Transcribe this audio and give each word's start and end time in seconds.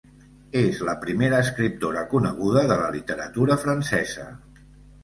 És 0.61 0.79
la 0.87 0.95
primera 1.03 1.41
escriptora 1.47 2.03
coneguda 2.15 2.65
de 2.73 2.79
la 2.83 2.89
literatura 2.99 3.61
francesa. 3.67 4.29